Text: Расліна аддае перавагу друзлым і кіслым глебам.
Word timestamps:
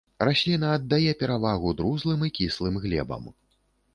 Расліна 0.27 0.69
аддае 0.77 1.11
перавагу 1.19 1.73
друзлым 1.81 2.25
і 2.27 2.31
кіслым 2.39 2.79
глебам. 2.87 3.29